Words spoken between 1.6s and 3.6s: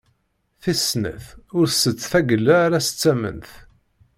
tett tagella ala s tamment.